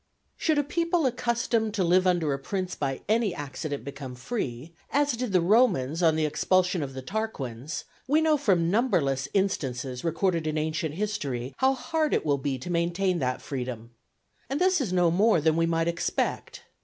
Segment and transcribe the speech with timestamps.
[0.35, 5.11] _Should a people accustomed to live under a prince by any accident become free, as
[5.11, 10.47] did the Romans on the expulsion of the Tarquins, we know from numberless instances recorded
[10.47, 13.91] in ancient history, how hard it will be for it to maintain that freedom.
[14.49, 16.63] And this is no more than we might expect.